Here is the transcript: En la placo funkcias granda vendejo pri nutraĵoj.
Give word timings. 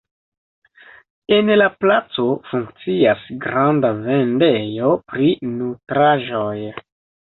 En 1.37 1.51
la 1.63 1.67
placo 1.83 2.25
funkcias 2.53 3.29
granda 3.47 3.95
vendejo 4.03 4.93
pri 5.15 5.33
nutraĵoj. 5.57 6.55